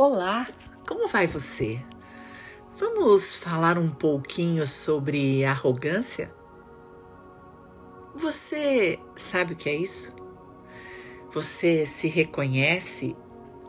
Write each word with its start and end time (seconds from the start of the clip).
Olá, 0.00 0.46
como 0.86 1.08
vai 1.08 1.26
você? 1.26 1.82
Vamos 2.76 3.34
falar 3.34 3.76
um 3.76 3.88
pouquinho 3.88 4.64
sobre 4.64 5.44
arrogância? 5.44 6.30
Você 8.14 8.96
sabe 9.16 9.54
o 9.54 9.56
que 9.56 9.68
é 9.68 9.74
isso? 9.74 10.14
Você 11.32 11.84
se 11.84 12.06
reconhece 12.06 13.16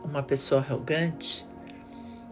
uma 0.04 0.22
pessoa 0.22 0.60
arrogante? 0.60 1.44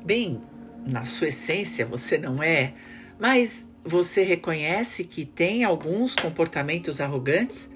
Bem, 0.05 0.41
na 0.87 1.05
sua 1.05 1.27
essência 1.27 1.85
você 1.85 2.17
não 2.17 2.41
é, 2.41 2.75
mas 3.19 3.67
você 3.85 4.23
reconhece 4.23 5.03
que 5.03 5.27
tem 5.27 5.65
alguns 5.65 6.15
comportamentos 6.15 7.01
arrogantes? 7.01 7.69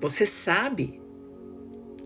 Você 0.00 0.24
sabe? 0.24 0.98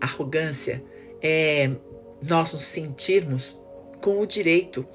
Arrogância 0.01 0.83
é 1.21 1.77
nós 2.21 2.53
nos 2.53 2.61
sentirmos 2.61 3.59
com 4.01 4.19
o 4.19 4.25
direito 4.25 4.85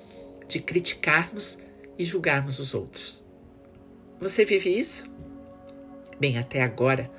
de 0.47 0.61
criticarmos 0.61 1.59
e 1.99 2.05
julgarmos 2.05 2.59
os 2.59 2.75
outros. 2.75 3.25
Você 4.19 4.45
vive 4.45 4.71
isso? 4.71 5.05
Bem, 6.19 6.39
até 6.39 6.63
agora, 6.63 7.11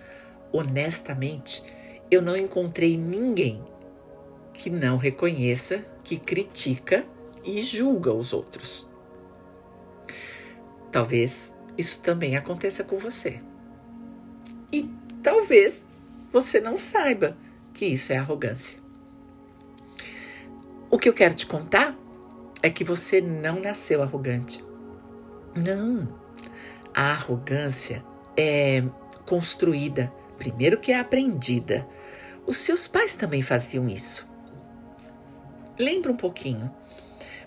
honestamente, 0.51 1.63
eu 2.09 2.21
não 2.21 2.35
encontrei 2.35 2.97
ninguém 2.97 3.63
que 4.53 4.69
não 4.69 4.97
reconheça 4.97 5.85
que 6.03 6.17
critica 6.17 7.05
e 7.43 7.61
julga 7.63 8.13
os 8.13 8.33
outros. 8.33 8.87
Talvez 10.91 11.53
isso 11.77 12.01
também 12.01 12.35
aconteça 12.35 12.83
com 12.83 12.97
você. 12.97 13.41
E 14.71 14.89
talvez 15.23 15.87
você 16.31 16.59
não 16.59 16.77
saiba 16.77 17.37
que 17.73 17.85
isso 17.85 18.11
é 18.11 18.17
arrogância. 18.17 18.80
O 20.91 20.99
que 20.99 21.07
eu 21.07 21.13
quero 21.13 21.33
te 21.33 21.47
contar 21.47 21.97
é 22.61 22.69
que 22.69 22.83
você 22.83 23.21
não 23.21 23.61
nasceu 23.61 24.03
arrogante. 24.03 24.61
Não. 25.55 26.19
A 26.93 27.11
arrogância 27.11 28.03
é 28.35 28.83
construída, 29.25 30.11
primeiro 30.37 30.77
que 30.77 30.91
é 30.91 30.99
aprendida. 30.99 31.87
Os 32.45 32.57
seus 32.57 32.89
pais 32.89 33.15
também 33.15 33.41
faziam 33.41 33.87
isso. 33.87 34.29
Lembra 35.79 36.11
um 36.11 36.17
pouquinho. 36.17 36.69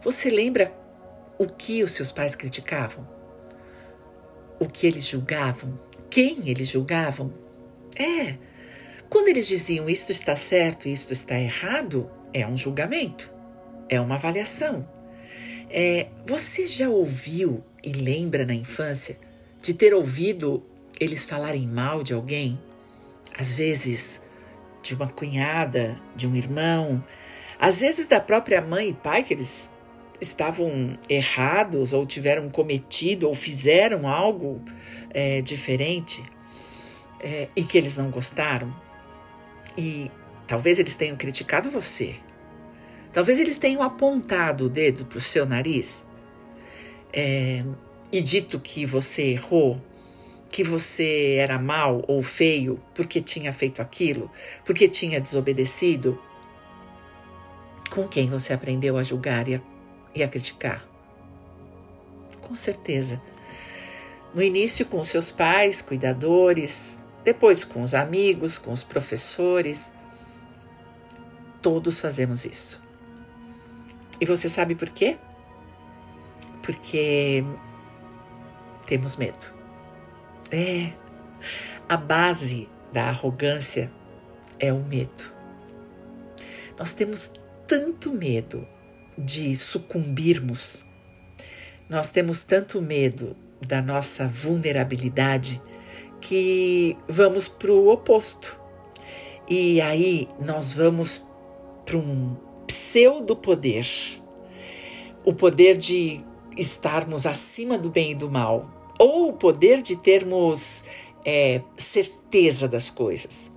Você 0.01 0.31
lembra 0.31 0.75
o 1.39 1.47
que 1.47 1.85
os 1.85 1.93
seus 1.93 2.11
pais 2.11 2.35
criticavam? 2.35 3.07
O 4.59 4.67
que 4.67 4.87
eles 4.87 5.07
julgavam? 5.07 5.79
Quem 6.09 6.49
eles 6.49 6.69
julgavam? 6.69 7.31
É. 7.95 8.39
Quando 9.11 9.29
eles 9.29 9.47
diziam 9.47 9.91
isto 9.91 10.11
está 10.11 10.35
certo 10.35 10.89
isto 10.89 11.13
está 11.13 11.39
errado, 11.39 12.11
é 12.33 12.47
um 12.47 12.57
julgamento 12.57 13.34
é 13.95 14.01
uma 14.01 14.17
avaliação. 14.17 14.87
É, 15.71 16.09
você 16.27 16.67
já 16.67 16.89
ouviu 16.89 17.65
e 17.83 17.93
lembra 17.93 18.45
na 18.45 18.55
infância 18.55 19.19
de 19.61 19.75
ter 19.75 19.95
ouvido 19.95 20.63
eles 21.01 21.25
falarem 21.25 21.67
mal 21.67 22.03
de 22.03 22.13
alguém? 22.13 22.61
Às 23.37 23.55
vezes 23.55 24.23
de 24.83 24.95
uma 24.95 25.09
cunhada, 25.09 26.01
de 26.15 26.27
um 26.27 26.37
irmão, 26.37 27.03
às 27.59 27.81
vezes 27.81 28.07
da 28.07 28.21
própria 28.21 28.61
mãe 28.61 28.91
e 28.91 28.95
pai 28.95 29.23
que 29.23 29.35
eles 29.35 29.71
estavam 30.21 30.99
errados 31.09 31.93
ou 31.93 32.07
tiveram 32.07 32.49
cometido 32.49 33.27
ou 33.27 33.35
fizeram 33.35 34.07
algo 34.07 34.63
é, 35.11 35.41
diferente 35.41 36.23
é, 37.21 37.49
e 37.57 37.65
que 37.65 37.79
eles 37.79 37.97
não 37.97 38.11
gostaram. 38.11 38.75
E 39.77 40.11
talvez 40.47 40.79
eles 40.79 40.97
tenham 40.97 41.17
criticado 41.17 41.71
você 41.71 42.15
Talvez 43.15 43.39
eles 43.39 43.57
tenham 43.57 43.81
apontado 43.81 44.65
o 44.65 44.69
dedo 44.69 45.07
para 45.07 45.19
o 45.19 45.21
seu 45.21 45.47
nariz 45.47 46.05
é, 47.13 47.65
e 48.11 48.21
dito 48.21 48.59
que 48.59 48.85
você 48.85 49.23
errou, 49.31 49.81
que 50.51 50.65
você 50.65 51.37
era 51.39 51.57
mal 51.57 52.05
ou 52.09 52.21
feio 52.25 52.83
porque 52.93 53.23
tinha 53.23 53.53
feito 53.53 53.81
aquilo, 53.81 54.29
porque 54.65 54.89
tinha 54.89 55.21
desobedecido. 55.21 56.21
Com 57.89 58.09
quem 58.09 58.29
você 58.29 58.53
aprendeu 58.53 58.97
a 58.97 59.05
julgar 59.05 59.49
e 59.49 59.55
a, 59.55 59.61
e 60.13 60.21
a 60.21 60.27
criticar? 60.27 60.85
Com 62.41 62.53
certeza. 62.57 63.23
No 64.35 64.43
início, 64.43 64.87
com 64.87 65.05
seus 65.05 65.31
pais, 65.31 65.81
cuidadores, 65.81 66.99
depois 67.23 67.63
com 67.63 67.81
os 67.81 67.95
amigos, 67.95 68.59
com 68.59 68.73
os 68.73 68.83
professores. 68.83 69.93
Todos 71.63 72.01
fazemos 72.01 72.45
isso. 72.45 72.84
E 74.21 74.27
você 74.27 74.49
sabe 74.49 74.75
por 74.75 74.91
quê? 74.91 75.17
Porque 76.63 77.45
temos 78.87 79.17
medo. 79.17 79.55
É. 80.51 80.93
A 81.89 81.97
base 81.97 82.69
da 82.93 83.09
arrogância 83.09 83.91
é 84.59 84.73
o 84.73 84.83
medo. 84.83 85.33
Nós 86.79 86.95
temos 86.95 87.33
tanto 87.67 88.13
medo 88.13 88.67
de 89.17 89.55
sucumbirmos, 89.55 90.85
nós 91.89 92.11
temos 92.11 92.43
tanto 92.43 92.81
medo 92.83 93.37
da 93.61 93.81
nossa 93.81 94.27
vulnerabilidade 94.27 95.61
que 96.21 96.97
vamos 97.09 97.47
para 97.47 97.73
o 97.73 97.89
oposto. 97.89 98.59
E 99.49 99.81
aí 99.81 100.29
nós 100.41 100.73
vamos 100.73 101.27
para 101.85 101.99
um 101.99 102.37
pseudo-poder, 102.95 103.85
o 105.25 105.35
poder 105.35 105.77
de 105.77 106.25
estarmos 106.57 107.27
acima 107.27 107.77
do 107.77 107.91
bem 107.91 108.13
e 108.13 108.15
do 108.15 108.31
mal, 108.31 108.71
ou 109.01 109.31
o 109.31 109.33
poder 109.33 109.83
de 109.83 109.97
termos 109.97 110.85
é, 111.25 111.61
certeza 111.77 112.69
das 112.69 112.91
coisas. 112.91 113.51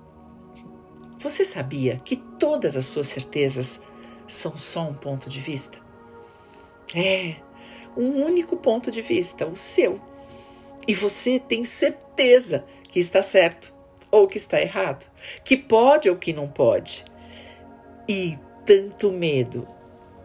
Você 1.20 1.46
sabia 1.46 2.02
que 2.04 2.16
todas 2.16 2.76
as 2.76 2.88
suas 2.88 3.06
certezas 3.06 3.80
são 4.28 4.58
só 4.58 4.82
um 4.82 4.96
ponto 4.96 5.30
de 5.30 5.40
vista? 5.40 5.78
É, 6.96 7.36
um 7.96 8.24
único 8.24 8.58
ponto 8.58 8.90
de 8.90 9.04
vista, 9.04 9.46
o 9.46 9.56
seu. 9.56 10.00
E 10.88 10.96
você 10.96 11.40
tem 11.40 11.64
certeza 11.64 12.66
que 12.90 12.98
está 12.98 13.22
certo 13.22 13.72
ou 14.10 14.28
que 14.28 14.40
está 14.40 14.60
errado, 14.60 15.06
que 15.44 15.56
pode 15.56 16.10
ou 16.10 16.16
que 16.16 16.34
não 16.34 16.48
pode. 16.48 17.06
E 18.10 18.40
tanto 18.68 19.14
medo 19.14 19.66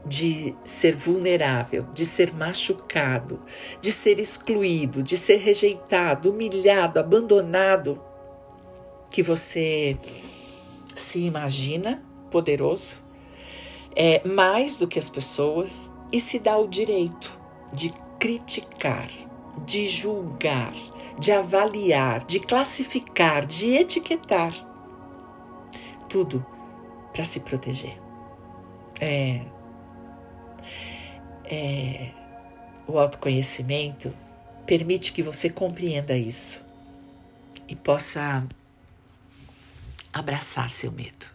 de 0.05 0.53
ser 0.65 0.97
vulnerável, 0.97 1.87
de 1.95 2.05
ser 2.05 2.35
machucado, 2.35 3.41
de 3.81 3.93
ser 3.93 4.19
excluído, 4.19 5.01
de 5.01 5.17
ser 5.17 5.37
rejeitado, 5.37 6.33
humilhado, 6.33 6.99
abandonado, 6.99 8.03
que 9.09 9.23
você 9.23 9.97
se 10.93 11.21
imagina 11.21 12.03
poderoso, 12.33 12.97
é 13.95 14.27
mais 14.27 14.77
do 14.77 14.89
que 14.89 14.99
as 14.99 15.09
pessoas 15.09 15.93
e 16.11 16.19
se 16.19 16.41
dá 16.41 16.59
o 16.59 16.67
direito 16.67 17.39
de 17.73 17.93
criticar, 18.19 19.09
de 19.65 19.89
julgar, 19.89 20.75
de 21.17 21.31
avaliar, 21.31 22.25
de 22.25 22.41
classificar, 22.41 23.47
de 23.47 23.77
etiquetar. 23.77 24.53
Tudo 26.09 26.45
para 27.13 27.25
se 27.25 27.39
proteger. 27.41 28.02
É, 29.01 29.45
é, 31.45 32.13
o 32.87 32.99
autoconhecimento 32.99 34.15
permite 34.67 35.13
que 35.13 35.23
você 35.23 35.51
compreenda 35.51 36.17
isso 36.17 36.65
e 37.69 37.77
possa 37.77 38.47
abraçar 40.13 40.69
seu 40.69 40.93
medo, 40.93 41.27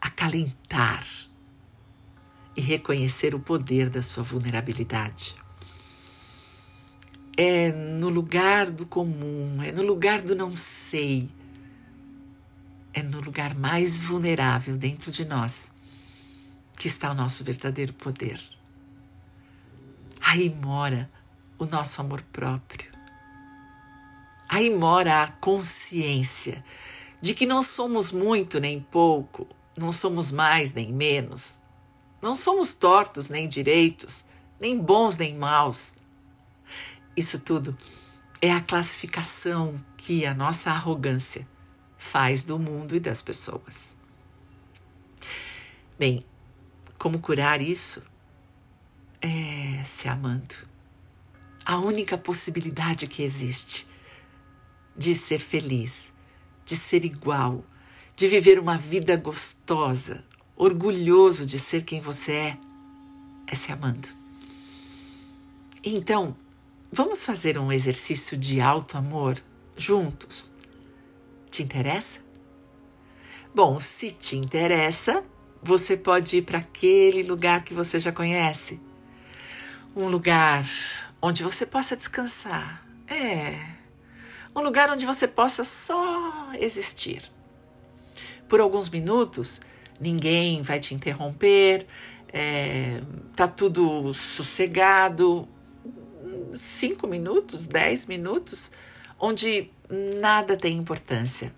acalentar 0.00 1.06
e 2.56 2.60
reconhecer 2.60 3.34
o 3.34 3.40
poder 3.40 3.88
da 3.88 4.02
sua 4.02 4.22
vulnerabilidade. 4.22 5.36
É 7.36 7.72
no 7.72 8.08
lugar 8.08 8.70
do 8.70 8.84
comum, 8.84 9.62
é 9.62 9.72
no 9.72 9.82
lugar 9.82 10.20
do 10.20 10.34
não 10.34 10.54
sei, 10.56 11.28
é 12.92 13.02
no 13.02 13.20
lugar 13.20 13.54
mais 13.54 13.98
vulnerável 13.98 14.76
dentro 14.76 15.10
de 15.10 15.24
nós 15.24 15.72
que 16.80 16.86
está 16.86 17.10
o 17.10 17.14
nosso 17.14 17.44
verdadeiro 17.44 17.92
poder. 17.92 18.40
Aí 20.18 20.48
mora 20.48 21.10
o 21.58 21.66
nosso 21.66 22.00
amor 22.00 22.22
próprio. 22.32 22.90
Aí 24.48 24.74
mora 24.74 25.22
a 25.22 25.26
consciência 25.26 26.64
de 27.20 27.34
que 27.34 27.44
não 27.44 27.62
somos 27.62 28.10
muito 28.10 28.58
nem 28.58 28.80
pouco, 28.80 29.46
não 29.76 29.92
somos 29.92 30.32
mais 30.32 30.72
nem 30.72 30.90
menos, 30.90 31.60
não 32.22 32.34
somos 32.34 32.72
tortos 32.72 33.28
nem 33.28 33.46
direitos, 33.46 34.24
nem 34.58 34.78
bons 34.78 35.18
nem 35.18 35.34
maus. 35.34 35.96
Isso 37.14 37.40
tudo 37.40 37.76
é 38.40 38.50
a 38.50 38.62
classificação 38.62 39.74
que 39.98 40.24
a 40.24 40.32
nossa 40.32 40.70
arrogância 40.70 41.46
faz 41.98 42.42
do 42.42 42.58
mundo 42.58 42.96
e 42.96 43.00
das 43.00 43.20
pessoas. 43.20 43.94
Bem, 45.98 46.24
como 47.00 47.18
curar 47.18 47.62
isso? 47.62 48.02
É 49.22 49.82
se 49.86 50.06
amando. 50.06 50.54
A 51.64 51.78
única 51.78 52.18
possibilidade 52.18 53.06
que 53.06 53.22
existe 53.22 53.86
de 54.94 55.14
ser 55.14 55.40
feliz, 55.40 56.12
de 56.62 56.76
ser 56.76 57.06
igual, 57.06 57.64
de 58.14 58.28
viver 58.28 58.58
uma 58.58 58.76
vida 58.76 59.16
gostosa, 59.16 60.22
orgulhoso 60.54 61.46
de 61.46 61.58
ser 61.58 61.84
quem 61.84 62.00
você 62.00 62.32
é, 62.32 62.58
é 63.46 63.54
se 63.56 63.72
amando. 63.72 64.08
Então, 65.82 66.36
vamos 66.92 67.24
fazer 67.24 67.56
um 67.56 67.72
exercício 67.72 68.36
de 68.36 68.60
alto 68.60 68.98
amor 68.98 69.42
juntos? 69.74 70.52
Te 71.50 71.62
interessa? 71.62 72.20
Bom, 73.54 73.80
se 73.80 74.10
te 74.10 74.36
interessa, 74.36 75.24
você 75.62 75.96
pode 75.96 76.38
ir 76.38 76.42
para 76.42 76.58
aquele 76.58 77.22
lugar 77.22 77.62
que 77.62 77.74
você 77.74 78.00
já 78.00 78.10
conhece. 78.10 78.80
Um 79.94 80.08
lugar 80.08 80.66
onde 81.20 81.42
você 81.42 81.66
possa 81.66 81.96
descansar. 81.96 82.84
É. 83.06 83.80
Um 84.54 84.60
lugar 84.60 84.90
onde 84.90 85.04
você 85.04 85.28
possa 85.28 85.64
só 85.64 86.52
existir. 86.58 87.22
Por 88.48 88.60
alguns 88.60 88.88
minutos, 88.88 89.60
ninguém 90.00 90.62
vai 90.62 90.80
te 90.80 90.94
interromper, 90.94 91.86
é, 92.32 93.00
tá 93.36 93.46
tudo 93.46 94.12
sossegado. 94.12 95.48
Cinco 96.54 97.06
minutos, 97.06 97.66
dez 97.66 98.06
minutos, 98.06 98.72
onde 99.18 99.70
nada 100.20 100.56
tem 100.56 100.76
importância, 100.76 101.54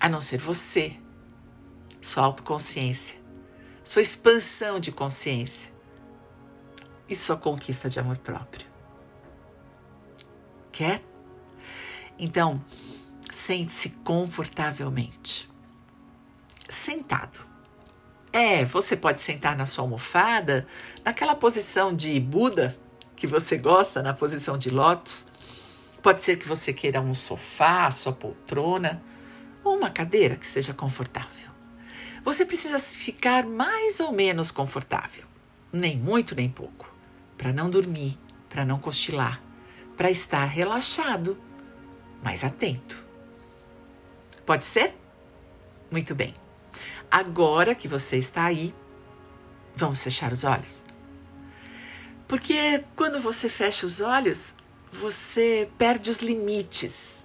a 0.00 0.08
não 0.08 0.22
ser 0.22 0.38
você, 0.38 0.96
sua 2.06 2.22
autoconsciência, 2.22 3.18
sua 3.82 4.00
expansão 4.00 4.78
de 4.78 4.92
consciência 4.92 5.72
e 7.08 7.16
sua 7.16 7.36
conquista 7.36 7.90
de 7.90 7.98
amor 7.98 8.16
próprio. 8.18 8.64
Quer? 10.70 11.02
Então, 12.16 12.60
sente-se 13.32 13.90
confortavelmente. 14.04 15.50
Sentado. 16.68 17.40
É, 18.32 18.64
você 18.64 18.96
pode 18.96 19.20
sentar 19.20 19.56
na 19.56 19.66
sua 19.66 19.82
almofada, 19.82 20.64
naquela 21.04 21.34
posição 21.34 21.94
de 21.94 22.20
Buda 22.20 22.78
que 23.16 23.26
você 23.26 23.58
gosta, 23.58 24.00
na 24.00 24.14
posição 24.14 24.56
de 24.56 24.70
lótus. 24.70 25.26
Pode 26.00 26.22
ser 26.22 26.36
que 26.36 26.46
você 26.46 26.72
queira 26.72 27.00
um 27.00 27.14
sofá, 27.14 27.90
sua 27.90 28.12
poltrona, 28.12 29.02
ou 29.64 29.76
uma 29.76 29.90
cadeira 29.90 30.36
que 30.36 30.46
seja 30.46 30.72
confortável. 30.72 31.35
Você 32.26 32.44
precisa 32.44 32.76
ficar 32.80 33.46
mais 33.46 34.00
ou 34.00 34.10
menos 34.10 34.50
confortável, 34.50 35.22
nem 35.72 35.96
muito 35.96 36.34
nem 36.34 36.48
pouco, 36.48 36.92
para 37.38 37.52
não 37.52 37.70
dormir, 37.70 38.18
para 38.48 38.64
não 38.64 38.80
cochilar, 38.80 39.40
para 39.96 40.10
estar 40.10 40.44
relaxado, 40.46 41.40
mas 42.24 42.42
atento. 42.42 43.06
Pode 44.44 44.64
ser? 44.64 44.92
Muito 45.88 46.16
bem. 46.16 46.34
Agora 47.08 47.76
que 47.76 47.86
você 47.86 48.16
está 48.16 48.46
aí, 48.46 48.74
vamos 49.76 50.02
fechar 50.02 50.32
os 50.32 50.42
olhos. 50.42 50.82
Porque 52.26 52.82
quando 52.96 53.20
você 53.20 53.48
fecha 53.48 53.86
os 53.86 54.00
olhos, 54.00 54.56
você 54.90 55.70
perde 55.78 56.10
os 56.10 56.18
limites. 56.18 57.24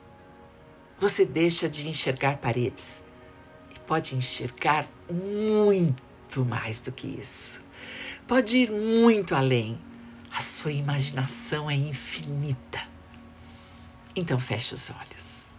Você 0.99 1.25
deixa 1.25 1.67
de 1.67 1.89
enxergar 1.89 2.37
paredes 2.37 3.03
pode 3.85 4.15
enxergar 4.15 4.87
muito 5.09 6.45
mais 6.45 6.79
do 6.79 6.91
que 6.91 7.07
isso. 7.07 7.61
Pode 8.27 8.57
ir 8.57 8.71
muito 8.71 9.35
além. 9.35 9.79
A 10.31 10.39
sua 10.39 10.71
imaginação 10.71 11.69
é 11.69 11.75
infinita. 11.75 12.79
Então 14.15 14.39
feche 14.39 14.73
os 14.73 14.89
olhos. 14.89 15.51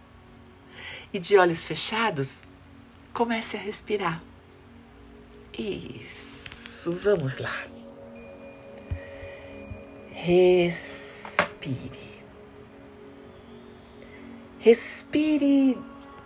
E 1.11 1.19
de 1.19 1.37
olhos 1.37 1.63
fechados, 1.63 2.41
comece 3.13 3.57
a 3.57 3.59
respirar. 3.59 4.21
Isso, 5.57 6.91
vamos 6.91 7.37
lá. 7.37 7.67
Respire. 10.11 12.13
Respire, 14.59 15.77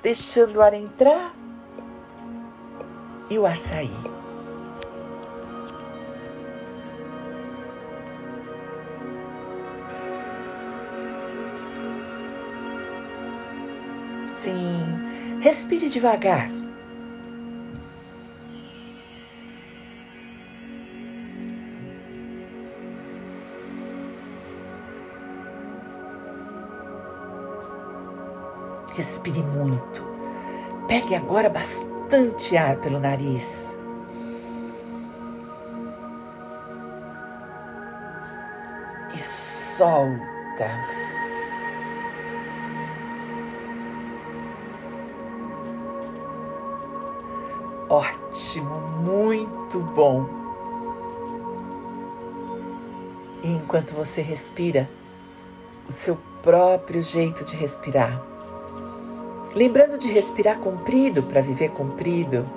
deixando 0.02 0.58
o 0.58 0.62
ar 0.62 0.74
entrar 0.74 1.36
e 3.30 3.38
o 3.38 3.56
sair. 3.56 3.92
Sim, 14.34 15.40
respire 15.42 15.90
devagar. 15.90 16.50
Respire 28.96 29.44
muito. 29.44 30.02
Pegue 30.88 31.14
agora 31.14 31.50
bastante 31.50 31.97
ar 32.58 32.78
pelo 32.78 33.00
nariz. 33.00 33.78
E 39.14 39.20
solta. 39.20 40.68
Ótimo, 47.90 48.80
muito 49.04 49.80
bom. 49.80 50.26
E 53.44 53.52
enquanto 53.52 53.94
você 53.94 54.22
respira, 54.22 54.90
o 55.88 55.92
seu 55.92 56.18
próprio 56.42 57.02
jeito 57.02 57.44
de 57.44 57.56
respirar. 57.56 58.37
Lembrando 59.58 59.98
de 59.98 60.08
respirar 60.08 60.60
comprido 60.60 61.24
para 61.24 61.42
viver 61.42 61.72
comprido. 61.72 62.48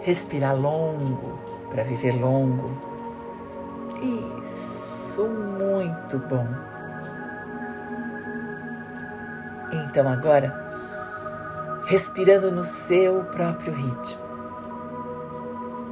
Respirar 0.00 0.60
longo 0.60 1.38
para 1.70 1.84
viver 1.84 2.20
longo. 2.20 2.68
Isso, 4.42 5.24
muito 5.24 6.18
bom. 6.18 6.48
Então 9.72 10.08
agora 10.08 10.66
respirando 11.86 12.50
no 12.50 12.64
seu 12.64 13.22
próprio 13.26 13.72
ritmo, 13.72 14.20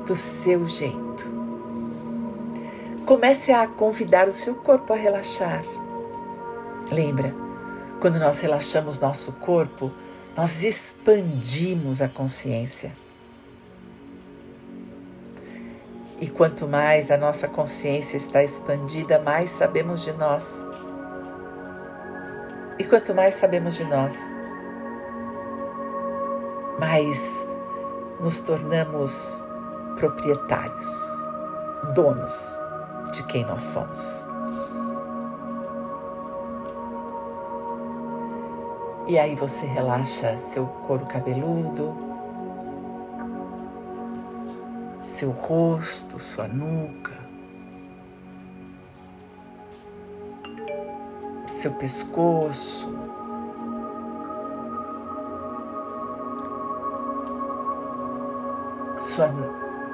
do 0.04 0.16
seu 0.16 0.66
jeito. 0.66 1.30
Comece 3.06 3.52
a 3.52 3.68
convidar 3.68 4.26
o 4.26 4.32
seu 4.32 4.56
corpo 4.56 4.92
a 4.92 4.96
relaxar. 4.96 5.62
Lembra, 6.90 7.45
quando 8.06 8.20
nós 8.20 8.38
relaxamos 8.38 9.00
nosso 9.00 9.32
corpo, 9.32 9.90
nós 10.36 10.62
expandimos 10.62 12.00
a 12.00 12.08
consciência. 12.08 12.92
E 16.20 16.28
quanto 16.28 16.68
mais 16.68 17.10
a 17.10 17.16
nossa 17.16 17.48
consciência 17.48 18.16
está 18.16 18.44
expandida, 18.44 19.18
mais 19.18 19.50
sabemos 19.50 20.04
de 20.04 20.12
nós. 20.12 20.64
E 22.78 22.84
quanto 22.84 23.12
mais 23.12 23.34
sabemos 23.34 23.74
de 23.74 23.82
nós, 23.82 24.20
mas 26.78 27.44
nos 28.20 28.38
tornamos 28.40 29.42
proprietários, 29.96 30.88
donos 31.92 32.56
de 33.10 33.24
quem 33.24 33.44
nós 33.44 33.64
somos. 33.64 34.35
E 39.08 39.18
aí 39.20 39.36
você 39.36 39.64
relaxa 39.66 40.36
seu 40.36 40.66
couro 40.66 41.06
cabeludo, 41.06 41.96
seu 44.98 45.30
rosto, 45.30 46.18
sua 46.18 46.48
nuca, 46.48 47.16
seu 51.46 51.72
pescoço, 51.74 52.92
sua, 58.98 59.30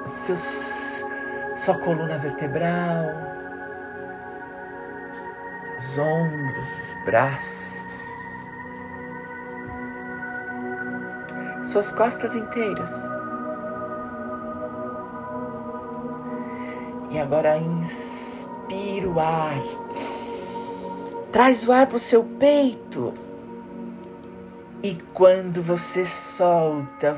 seus, 0.05 1.03
sua 1.55 1.77
coluna 1.77 2.17
vertebral, 2.17 3.05
os 5.77 5.97
ombros, 5.99 6.79
os 6.79 7.05
braços, 7.05 7.72
suas 11.73 11.91
costas 11.91 12.35
inteiras. 12.35 12.91
E 17.09 17.19
agora 17.19 17.57
inspira 17.57 19.09
o 19.09 19.19
ar. 19.19 19.59
Traz 21.31 21.67
o 21.67 21.71
ar 21.71 21.87
para 21.87 21.95
o 21.95 21.99
seu 21.99 22.23
peito. 22.23 23.11
E 24.83 24.95
quando 25.15 25.63
você 25.63 26.05
solta, 26.05 27.17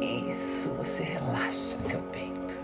isso, 0.00 0.68
você 0.74 1.04
relaxa 1.04 1.80
seu 1.80 2.00
peito. 2.12 2.58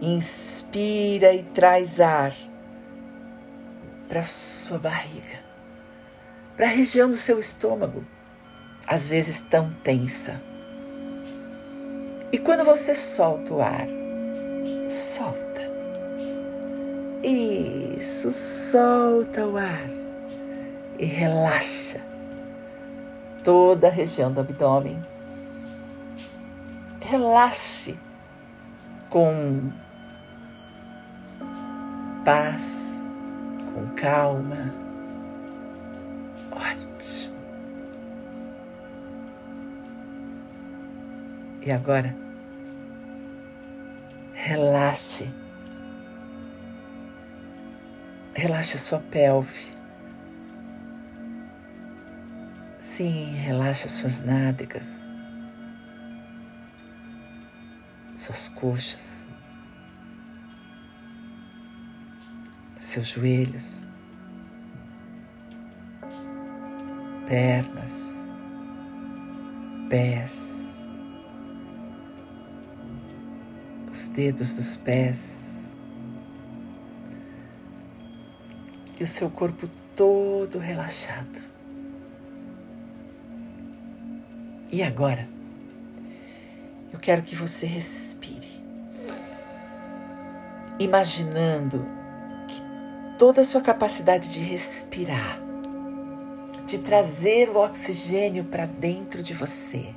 Inspira 0.00 1.34
e 1.34 1.42
traz 1.42 2.00
ar 2.00 2.32
para 4.10 4.22
sua 4.24 4.76
barriga, 4.76 5.38
para 6.56 6.66
a 6.66 6.70
região 6.70 7.08
do 7.08 7.16
seu 7.16 7.38
estômago 7.38 8.04
às 8.86 9.08
vezes 9.08 9.40
tão 9.40 9.70
tensa. 9.70 10.42
E 12.32 12.38
quando 12.38 12.64
você 12.64 12.92
solta 12.92 13.54
o 13.54 13.62
ar, 13.62 13.86
solta. 14.88 15.60
Isso, 17.22 18.30
solta 18.32 19.46
o 19.46 19.56
ar 19.56 19.88
e 20.98 21.04
relaxa 21.04 22.00
toda 23.44 23.86
a 23.86 23.90
região 23.90 24.32
do 24.32 24.40
abdômen. 24.40 25.00
Relaxe 27.00 27.96
com 29.08 29.70
paz, 32.24 32.89
com 33.74 33.86
calma. 33.94 34.72
Ótimo. 36.50 37.00
E 41.62 41.70
agora, 41.70 42.16
relaxe. 44.32 45.30
Relaxe 48.34 48.76
a 48.76 48.78
sua 48.78 48.98
pelve. 48.98 49.70
Sim, 52.78 53.32
relaxe 53.36 53.86
as 53.86 53.92
suas 53.92 54.22
nádegas, 54.22 55.08
suas 58.16 58.48
coxas, 58.48 59.19
seus 62.90 63.06
joelhos, 63.06 63.84
pernas, 67.24 67.92
pés. 69.88 70.50
os 73.92 74.06
dedos 74.06 74.56
dos 74.56 74.76
pés 74.76 75.76
e 78.98 79.04
o 79.04 79.06
seu 79.06 79.30
corpo 79.30 79.68
todo 79.94 80.58
relaxado. 80.58 81.44
E 84.72 84.82
agora, 84.82 85.28
eu 86.92 86.98
quero 86.98 87.22
que 87.22 87.36
você 87.36 87.66
respire, 87.66 88.48
imaginando 90.80 91.99
toda 93.20 93.42
a 93.42 93.44
sua 93.44 93.60
capacidade 93.60 94.32
de 94.32 94.38
respirar, 94.38 95.38
de 96.64 96.78
trazer 96.78 97.50
o 97.50 97.58
oxigênio 97.58 98.44
para 98.44 98.64
dentro 98.64 99.22
de 99.22 99.34
você, 99.34 99.94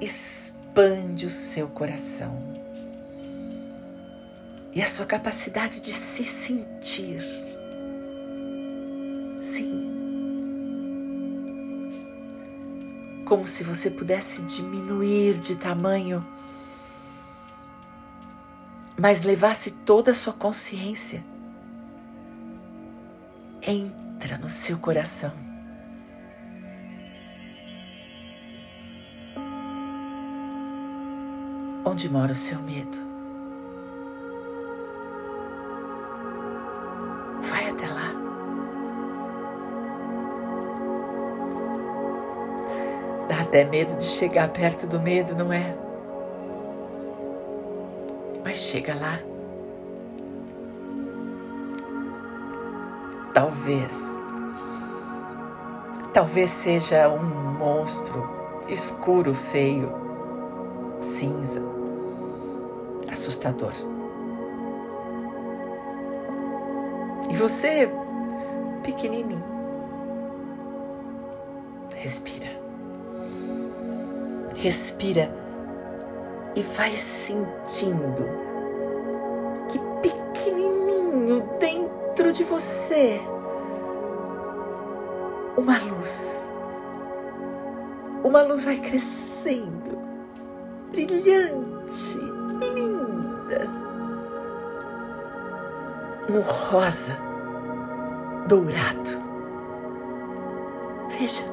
expande 0.00 1.26
o 1.26 1.28
seu 1.28 1.68
coração 1.68 2.34
e 4.72 4.80
a 4.80 4.86
sua 4.86 5.04
capacidade 5.04 5.82
de 5.82 5.92
se 5.92 6.24
sentir. 6.24 7.20
Sim. 9.42 9.90
Como 13.26 13.46
se 13.46 13.62
você 13.62 13.90
pudesse 13.90 14.40
diminuir 14.40 15.34
de 15.34 15.56
tamanho, 15.56 16.26
mas 18.98 19.20
levasse 19.20 19.72
toda 19.72 20.12
a 20.12 20.14
sua 20.14 20.32
consciência. 20.32 21.31
Entra 23.66 24.38
no 24.38 24.48
seu 24.48 24.78
coração. 24.78 25.32
Onde 31.84 32.08
mora 32.08 32.32
o 32.32 32.34
seu 32.34 32.60
medo? 32.62 33.12
até 43.52 43.66
medo 43.66 43.94
de 43.96 44.04
chegar 44.04 44.48
perto 44.48 44.86
do 44.86 44.98
medo, 44.98 45.36
não 45.36 45.52
é? 45.52 45.76
Mas 48.42 48.56
chega 48.56 48.94
lá. 48.94 49.31
Talvez. 53.52 54.18
Talvez 56.14 56.50
seja 56.50 57.08
um 57.10 57.22
monstro 57.58 58.26
escuro, 58.66 59.34
feio, 59.34 59.92
cinza, 61.02 61.60
assustador. 63.12 63.72
E 67.30 67.36
você, 67.36 67.90
pequenininho, 68.82 69.44
respira 71.94 72.62
respira 74.56 75.30
e 76.54 76.62
vai 76.62 76.92
sentindo 76.92 78.24
que 79.68 79.78
pequenininho 80.00 81.42
dentro 81.58 82.32
de 82.32 82.44
você 82.44 83.20
uma 85.56 85.78
luz. 85.78 86.48
Uma 88.24 88.42
luz 88.42 88.64
vai 88.64 88.76
crescendo, 88.76 89.98
brilhante, 90.90 92.18
linda. 92.74 93.68
Um 96.30 96.40
rosa 96.40 97.16
dourado. 98.46 99.22
Veja. 101.10 101.52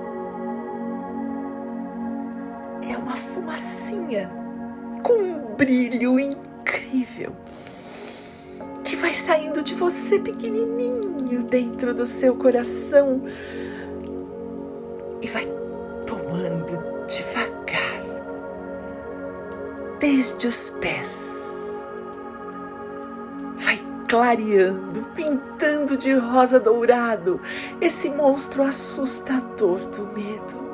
fumacinha 3.59 4.29
com 5.03 5.13
um 5.13 5.55
brilho 5.55 6.19
incrível 6.19 7.35
que 8.83 8.95
vai 8.95 9.13
saindo 9.13 9.61
de 9.61 9.75
você 9.75 10.19
pequenininho 10.19 11.43
dentro 11.43 11.93
do 11.93 12.05
seu 12.05 12.35
coração 12.35 13.23
desde 19.99 20.47
os 20.47 20.69
pés. 20.69 21.35
Vai 23.57 23.77
clareando, 24.07 25.03
pintando 25.13 25.97
de 25.97 26.13
rosa 26.13 26.59
dourado 26.59 27.39
esse 27.81 28.09
monstro 28.09 28.63
assustador 28.63 29.79
do 29.79 30.07
medo. 30.07 30.69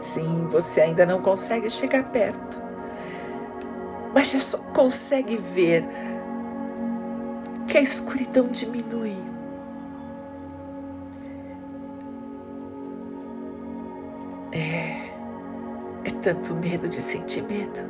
Sim, 0.00 0.46
você 0.50 0.80
ainda 0.80 1.06
não 1.06 1.20
consegue 1.20 1.70
chegar 1.70 2.04
perto, 2.04 2.60
mas 4.12 4.30
já 4.30 4.40
só 4.40 4.58
consegue 4.58 5.36
ver 5.36 5.86
que 7.68 7.78
a 7.78 7.82
escuridão 7.82 8.46
diminui. 8.48 9.31
Tanto 16.22 16.54
medo 16.54 16.88
de 16.88 17.02
sentir 17.02 17.42
medo. 17.42 17.80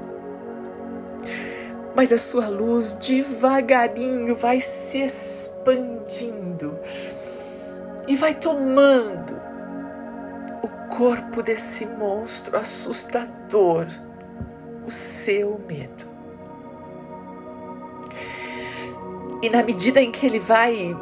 Mas 1.94 2.12
a 2.12 2.18
sua 2.18 2.48
luz 2.48 2.94
devagarinho 2.94 4.34
vai 4.34 4.60
se 4.60 4.98
expandindo 4.98 6.78
e 8.08 8.16
vai 8.16 8.34
tomando 8.34 9.42
corpo 10.96 11.42
desse 11.42 11.86
monstro 11.86 12.56
assustador, 12.56 13.86
o 14.86 14.90
seu 14.90 15.58
medo. 15.66 16.04
E 19.42 19.48
na 19.48 19.62
medida 19.62 20.00
em 20.00 20.12
que 20.12 20.26
ele 20.26 20.38
vai, 20.38 20.94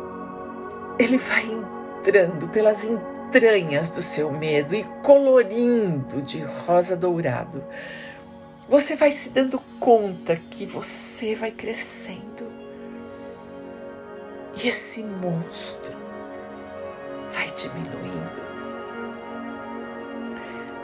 ele 0.98 1.18
vai 1.18 1.44
entrando 1.44 2.48
pelas 2.48 2.84
entranhas 3.30 3.90
do 3.90 4.02
seu 4.02 4.32
medo 4.32 4.74
e 4.74 4.82
colorindo 5.04 6.20
de 6.20 6.40
rosa 6.40 6.96
dourado, 6.96 7.62
você 8.68 8.96
vai 8.96 9.12
se 9.12 9.30
dando 9.30 9.60
conta 9.78 10.34
que 10.34 10.66
você 10.66 11.36
vai 11.36 11.52
crescendo. 11.52 12.50
E 14.60 14.66
esse 14.66 15.04
monstro 15.04 15.96
vai 17.30 17.48
diminuindo. 17.52 18.50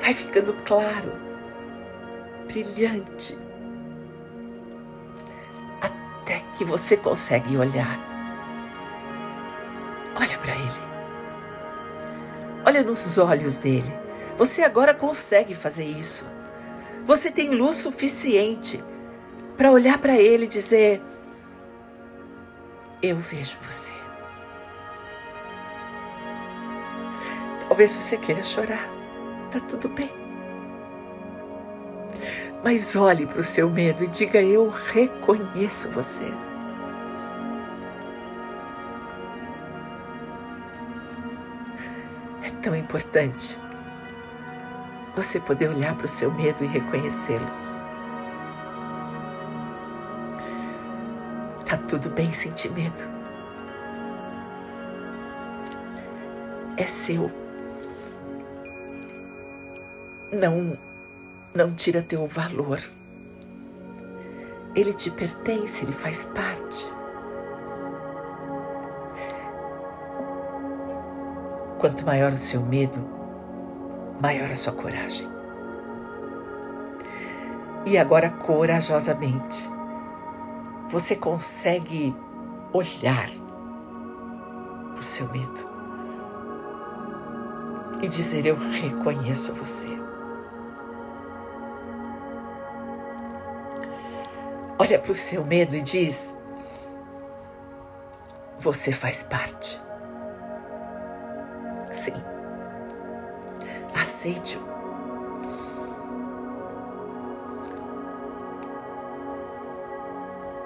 Vai 0.01 0.15
ficando 0.15 0.55
claro, 0.65 1.13
brilhante, 2.47 3.37
até 5.83 6.41
que 6.57 6.65
você 6.65 6.97
consegue 6.97 7.57
olhar. 7.57 7.99
Olha 10.15 10.39
para 10.39 10.55
ele. 10.55 10.86
Olha 12.67 12.83
nos 12.83 13.17
olhos 13.17 13.57
dele. 13.57 13.97
Você 14.35 14.63
agora 14.63 14.93
consegue 14.93 15.55
fazer 15.55 15.85
isso. 15.85 16.27
Você 17.05 17.31
tem 17.31 17.51
luz 17.51 17.77
suficiente 17.77 18.83
para 19.57 19.71
olhar 19.71 19.99
para 19.99 20.19
ele 20.19 20.47
e 20.47 20.49
dizer: 20.49 21.01
Eu 23.01 23.19
vejo 23.19 23.57
você. 23.61 23.93
Talvez 27.69 27.95
você 27.95 28.17
queira 28.17 28.43
chorar. 28.43 28.91
Tá 29.53 29.61
tudo 29.61 29.89
bem. 29.89 30.11
Mas 32.65 32.97
olhe 32.97 33.27
para 33.27 33.39
o 33.39 33.45
seu 33.45 33.71
medo 33.71 34.03
e 34.03 34.09
diga: 34.09 34.43
Eu 34.43 34.69
reconheço 34.69 35.89
você. 35.93 36.35
Tão 42.67 42.75
importante 42.75 43.57
você 45.15 45.39
poder 45.39 45.69
olhar 45.69 45.95
para 45.95 46.07
o 46.07 46.09
seu 46.09 46.33
medo 46.33 46.65
e 46.65 46.67
reconhecê-lo. 46.67 47.47
Tá 51.65 51.77
tudo 51.77 52.11
bem 52.11 52.33
sentir 52.33 52.73
medo. 52.73 53.05
É 56.77 56.83
seu. 56.87 57.31
Não, 60.33 60.77
não 61.55 61.73
tira 61.73 62.03
teu 62.03 62.27
valor. 62.27 62.81
Ele 64.75 64.93
te 64.93 65.13
pertence, 65.13 65.85
ele 65.85 65.93
faz 65.93 66.27
parte. 66.27 66.93
Quanto 71.87 72.05
maior 72.05 72.33
o 72.33 72.37
seu 72.37 72.61
medo, 72.63 72.99
maior 74.21 74.51
a 74.51 74.57
sua 74.57 74.73
coragem. 74.73 75.25
E 77.87 77.97
agora, 77.97 78.29
corajosamente, 78.29 79.71
você 80.89 81.15
consegue 81.15 82.13
olhar 82.73 83.31
para 84.95 84.99
o 84.99 85.03
seu 85.05 85.29
medo 85.29 85.71
e 88.03 88.09
dizer: 88.09 88.47
Eu 88.47 88.57
reconheço 88.57 89.55
você. 89.55 89.87
Olha 94.77 94.99
para 94.99 95.13
o 95.13 95.15
seu 95.15 95.45
medo 95.45 95.77
e 95.77 95.83
diz: 95.83 96.37
Você 98.59 98.91
faz 98.91 99.23
parte. 99.23 99.86
Aceite-o. 104.07 104.61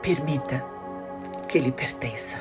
Permita 0.03 0.62
que 1.48 1.57
ele 1.57 1.72
pertença. 1.72 2.38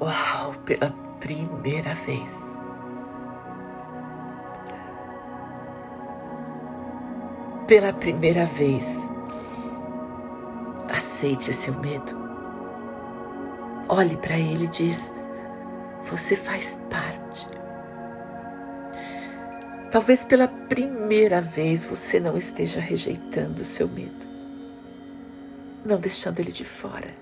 Uau, 0.00 0.52
pela 0.64 0.92
primeira 1.20 1.94
vez. 1.94 2.58
Pela 7.68 7.92
primeira 7.92 8.44
vez, 8.44 9.08
aceite 10.92 11.52
seu 11.52 11.74
medo. 11.74 12.20
Olhe 13.88 14.16
para 14.16 14.36
ele 14.36 14.64
e 14.64 14.68
diz: 14.68 15.14
você 16.02 16.36
faz 16.36 16.76
parte. 16.90 17.46
Talvez 19.90 20.24
pela 20.24 20.48
primeira 20.48 21.40
vez 21.40 21.84
você 21.84 22.18
não 22.18 22.36
esteja 22.36 22.80
rejeitando 22.80 23.60
o 23.60 23.64
seu 23.64 23.86
medo, 23.86 24.26
não 25.84 25.98
deixando 25.98 26.40
ele 26.40 26.50
de 26.50 26.64
fora. 26.64 27.14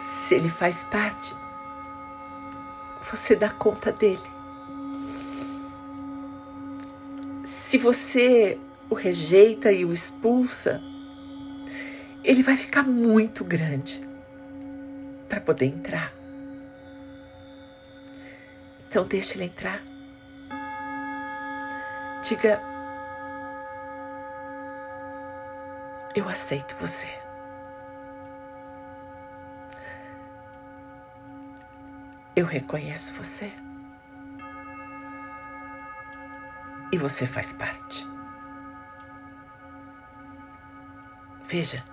Se 0.00 0.34
ele 0.34 0.48
faz 0.48 0.84
parte, 0.84 1.34
você 3.10 3.36
dá 3.36 3.50
conta 3.50 3.92
dele. 3.92 4.18
Se 7.44 7.76
você 7.76 8.58
o 8.88 8.94
rejeita 8.94 9.70
e 9.70 9.84
o 9.84 9.92
expulsa, 9.92 10.80
ele 12.24 12.42
vai 12.42 12.56
ficar 12.56 12.82
muito 12.82 13.44
grande 13.44 14.02
para 15.28 15.40
poder 15.40 15.66
entrar. 15.66 16.12
Então 18.86 19.04
deixe 19.04 19.36
ele 19.36 19.44
entrar. 19.44 19.82
Diga: 22.26 22.62
Eu 26.16 26.26
aceito 26.28 26.74
você. 26.76 27.08
Eu 32.34 32.46
reconheço 32.46 33.12
você. 33.12 33.52
E 36.90 36.96
você 36.96 37.26
faz 37.26 37.52
parte. 37.52 38.06
Veja, 41.46 41.84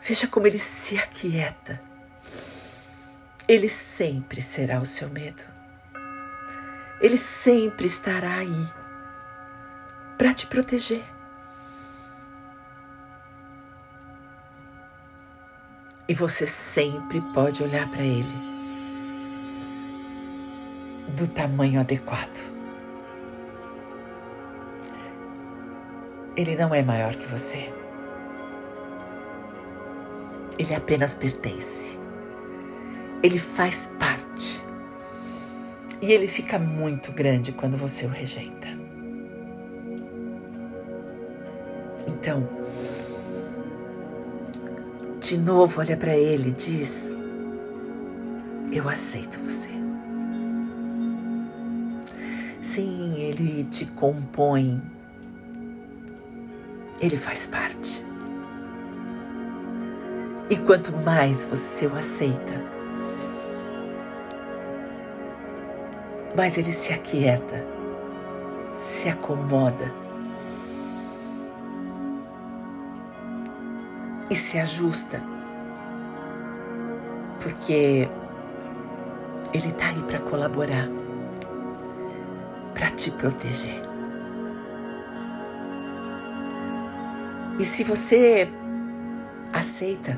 Veja 0.00 0.26
como 0.26 0.46
ele 0.46 0.58
se 0.58 0.96
aquieta. 0.96 1.80
Ele 3.48 3.68
sempre 3.68 4.42
será 4.42 4.80
o 4.80 4.86
seu 4.86 5.08
medo. 5.08 5.44
Ele 7.00 7.16
sempre 7.16 7.86
estará 7.86 8.34
aí 8.34 8.66
para 10.16 10.34
te 10.34 10.46
proteger. 10.46 11.04
E 16.08 16.14
você 16.14 16.46
sempre 16.46 17.20
pode 17.32 17.62
olhar 17.62 17.88
para 17.90 18.02
ele 18.02 18.48
do 21.16 21.28
tamanho 21.28 21.80
adequado. 21.80 22.56
Ele 26.36 26.56
não 26.56 26.74
é 26.74 26.82
maior 26.82 27.14
que 27.14 27.26
você. 27.26 27.77
Ele 30.58 30.74
apenas 30.74 31.14
pertence. 31.14 31.98
Ele 33.22 33.38
faz 33.38 33.88
parte. 33.98 34.64
E 36.00 36.12
ele 36.12 36.26
fica 36.26 36.58
muito 36.58 37.12
grande 37.12 37.52
quando 37.52 37.76
você 37.76 38.06
o 38.06 38.08
rejeita. 38.08 38.68
Então, 42.06 42.48
de 45.20 45.36
novo 45.38 45.80
olha 45.80 45.96
para 45.96 46.16
ele 46.16 46.50
e 46.50 46.52
diz: 46.52 47.18
Eu 48.72 48.88
aceito 48.88 49.38
você. 49.40 49.68
Sim, 52.62 53.14
ele 53.18 53.64
te 53.64 53.86
compõe. 53.86 54.80
Ele 57.00 57.16
faz 57.16 57.46
parte. 57.46 58.07
E 60.50 60.56
quanto 60.56 60.96
mais 61.04 61.46
você 61.46 61.86
o 61.86 61.94
aceita, 61.94 62.54
mais 66.34 66.56
ele 66.56 66.72
se 66.72 66.90
aquieta, 66.92 67.62
se 68.72 69.10
acomoda 69.10 69.92
e 74.30 74.34
se 74.34 74.58
ajusta, 74.58 75.22
porque 77.42 78.08
ele 79.52 79.68
está 79.68 79.88
aí 79.88 80.02
para 80.04 80.18
colaborar, 80.20 80.88
para 82.72 82.88
te 82.90 83.10
proteger. 83.10 83.82
E 87.58 87.64
se 87.64 87.84
você 87.84 88.48
aceita 89.52 90.16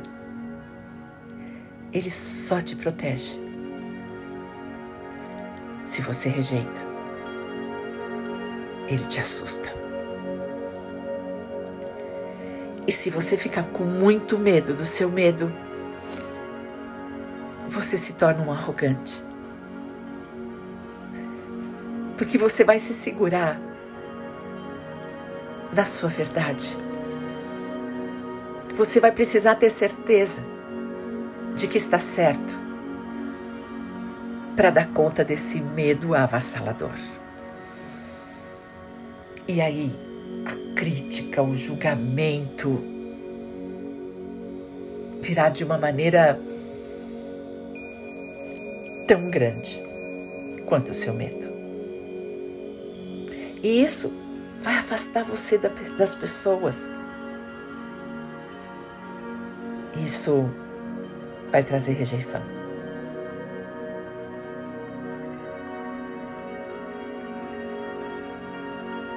ele 1.93 2.11
só 2.11 2.61
te 2.61 2.77
protege. 2.77 3.41
Se 5.85 6.03
você 6.03 6.29
rejeita, 6.29 6.81
ele 8.87 9.05
te 9.05 9.19
assusta. 9.19 9.69
E 12.87 12.93
se 12.93 13.11
você 13.11 13.37
ficar 13.37 13.65
com 13.65 13.85
muito 13.85 14.39
medo 14.39 14.75
do 14.75 14.85
seu 14.85 15.11
medo, 15.11 15.53
você 17.67 17.97
se 17.97 18.15
torna 18.15 18.43
um 18.43 18.53
arrogante. 18.53 19.25
Porque 22.17 22.37
você 22.37 22.65
vai 22.65 22.79
se 22.79 22.95
segurar 22.95 23.61
na 25.73 25.85
sua 25.85 26.09
verdade. 26.09 26.77
Você 28.75 29.01
vai 29.01 29.13
precisar 29.13 29.57
ter 29.57 29.71
certeza 29.71 30.50
de 31.57 31.67
que 31.67 31.79
está 31.79 31.99
certo 31.99 32.59
para 34.57 34.71
dar 34.71 34.89
conta 34.93 35.25
desse 35.25 35.61
medo 35.61 36.15
avassalador. 36.15 36.93
E 39.49 39.61
aí, 39.61 39.91
a 40.45 40.75
crítica, 40.75 41.43
o 41.43 41.57
julgamento 41.57 42.85
virá 45.21 45.49
de 45.49 45.65
uma 45.65 45.79
maneira 45.79 46.41
tão 49.07 49.31
grande 49.31 49.83
quanto 50.67 50.91
o 50.91 50.95
seu 50.95 51.13
medo. 51.13 51.51
E 53.63 53.83
isso 53.83 54.13
vai 54.63 54.77
afastar 54.77 55.25
você 55.25 55.59
das 55.59 56.15
pessoas. 56.15 56.91
Isso 60.05 60.49
vai 61.51 61.63
trazer 61.63 61.93
rejeição. 61.93 62.43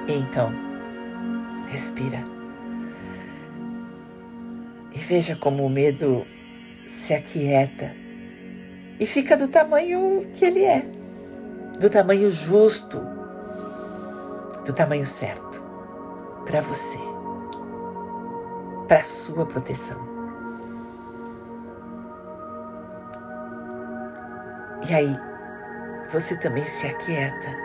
Então, 0.08 0.52
respira. 1.68 2.22
E 4.92 4.98
veja 4.98 5.34
como 5.34 5.64
o 5.64 5.70
medo 5.70 6.24
se 6.86 7.14
aquieta 7.14 7.90
e 9.00 9.06
fica 9.06 9.36
do 9.36 9.48
tamanho 9.48 10.28
que 10.32 10.44
ele 10.44 10.64
é 10.64 10.94
do 11.78 11.90
tamanho 11.90 12.30
justo, 12.30 13.00
do 14.64 14.72
tamanho 14.72 15.04
certo 15.04 15.62
para 16.46 16.60
você, 16.60 16.98
para 18.86 19.02
sua 19.02 19.46
proteção. 19.46 20.13
E 24.88 24.94
aí, 24.94 25.18
você 26.10 26.36
também 26.36 26.64
se 26.64 26.86
aquieta 26.86 27.64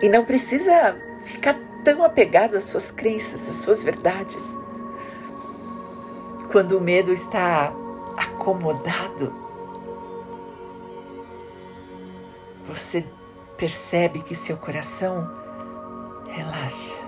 e 0.00 0.08
não 0.08 0.24
precisa 0.24 0.96
ficar 1.20 1.56
tão 1.82 2.02
apegado 2.02 2.56
às 2.56 2.64
suas 2.64 2.90
crenças, 2.90 3.48
às 3.48 3.56
suas 3.56 3.82
verdades. 3.82 4.58
Quando 6.50 6.78
o 6.78 6.80
medo 6.80 7.12
está 7.12 7.72
acomodado, 8.16 9.32
você 12.64 13.04
percebe 13.56 14.20
que 14.20 14.34
seu 14.34 14.56
coração 14.56 15.28
relaxa. 16.28 17.02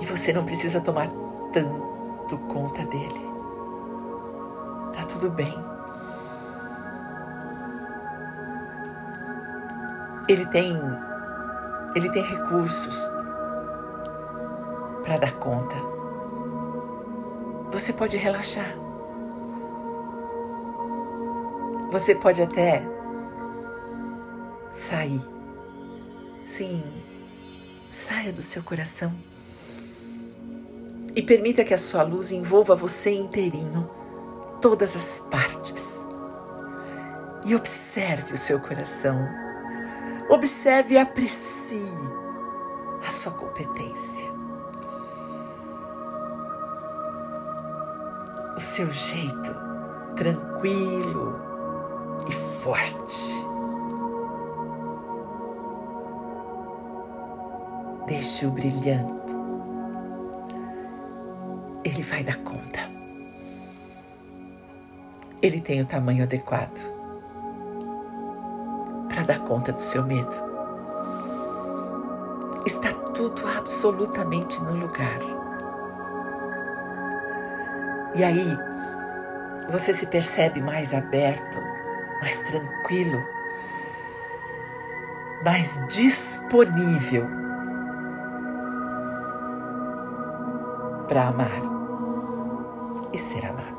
E 0.00 0.06
você 0.06 0.32
não 0.32 0.44
precisa 0.44 0.80
tomar 0.80 1.08
tanto 1.52 2.38
conta 2.48 2.84
dele. 2.84 3.35
Tudo 5.08 5.30
bem. 5.30 5.54
Ele 10.28 10.44
tem 10.46 10.76
ele 11.94 12.10
tem 12.10 12.22
recursos 12.22 13.10
para 15.02 15.16
dar 15.16 15.32
conta. 15.38 15.76
Você 17.70 17.92
pode 17.92 18.16
relaxar. 18.16 18.76
Você 21.90 22.14
pode 22.14 22.42
até 22.42 22.82
sair. 24.70 25.20
Sim, 26.44 26.82
saia 27.90 28.32
do 28.32 28.42
seu 28.42 28.62
coração 28.62 29.12
e 31.16 31.22
permita 31.22 31.64
que 31.64 31.72
a 31.72 31.78
sua 31.78 32.02
luz 32.02 32.30
envolva 32.30 32.74
você 32.74 33.10
inteirinho, 33.10 33.88
todas 34.60 34.96
as 34.96 35.20
partes. 35.20 36.04
E 37.44 37.54
observe 37.54 38.34
o 38.34 38.36
seu 38.36 38.58
coração 38.58 39.16
Observe 40.28 40.94
e 40.94 40.98
aprecie 40.98 41.88
a 43.06 43.10
sua 43.10 43.30
competência. 43.32 44.26
O 48.56 48.60
seu 48.60 48.90
jeito 48.92 49.54
tranquilo 50.16 51.40
e 52.28 52.32
forte. 52.32 53.36
Deixe-o 58.08 58.50
brilhando. 58.50 59.14
Ele 61.84 62.02
vai 62.02 62.24
dar 62.24 62.38
conta. 62.38 62.80
Ele 65.46 65.60
tem 65.60 65.80
o 65.80 65.86
tamanho 65.86 66.24
adequado 66.24 66.76
para 69.08 69.22
dar 69.22 69.38
conta 69.44 69.70
do 69.70 69.80
seu 69.80 70.04
medo. 70.04 70.32
Está 72.66 72.92
tudo 73.14 73.46
absolutamente 73.56 74.60
no 74.64 74.74
lugar. 74.74 75.20
E 78.16 78.24
aí, 78.24 78.58
você 79.68 79.94
se 79.94 80.08
percebe 80.08 80.60
mais 80.60 80.92
aberto, 80.92 81.60
mais 82.20 82.40
tranquilo, 82.40 83.22
mais 85.44 85.80
disponível 85.86 87.24
para 91.06 91.28
amar 91.28 91.62
e 93.12 93.16
ser 93.18 93.46
amado. 93.46 93.75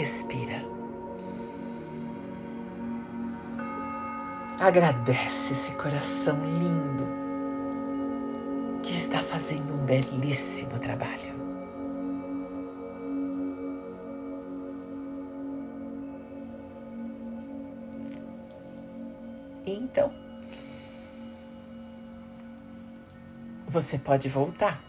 Respira. 0.00 0.64
Agradece 4.58 5.52
esse 5.52 5.72
coração 5.72 6.38
lindo 6.42 7.06
que 8.82 8.94
está 8.94 9.18
fazendo 9.18 9.74
um 9.74 9.84
belíssimo 9.84 10.78
trabalho. 10.78 11.34
Então, 19.66 20.10
você 23.68 23.98
pode 23.98 24.30
voltar, 24.30 24.82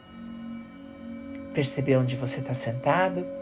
perceber 1.54 1.97
onde 1.97 2.15
você 2.15 2.39
está 2.39 2.54
sentado 2.54 3.41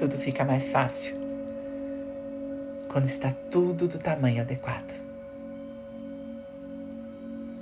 tudo 0.00 0.16
fica 0.16 0.46
mais 0.46 0.70
fácil 0.70 1.14
quando 2.88 3.04
está 3.04 3.30
tudo 3.50 3.86
do 3.86 3.98
tamanho 3.98 4.40
adequado. 4.40 4.98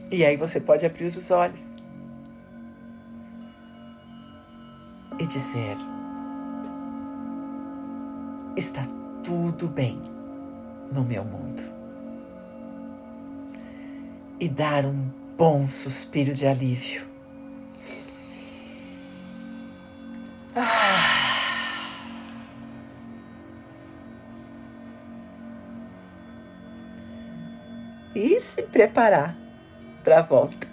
E 0.09 0.25
aí 0.25 0.37
você 0.37 0.61
pode 0.61 0.87
abrir 0.87 1.07
os 1.07 1.31
olhos 1.33 1.69
e 5.19 5.27
dizer: 5.27 5.77
está 8.57 8.87
tudo 9.25 9.67
bem 9.67 10.01
no 10.95 11.03
meu 11.03 11.25
mundo. 11.25 11.63
E 14.39 14.49
dar 14.49 14.87
um 14.87 15.11
bom 15.37 15.67
suspiro 15.69 16.33
de 16.33 16.47
alívio. 16.47 17.08
Se 28.59 28.63
preparar 28.65 29.35
para 30.03 30.19
a 30.19 30.23
volta. 30.23 30.68